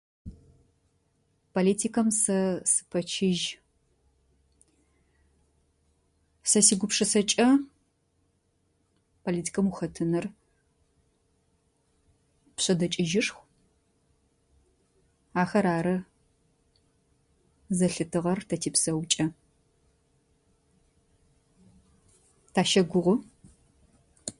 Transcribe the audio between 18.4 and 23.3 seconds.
тэ типсэукӏэ. Тащэгугъу.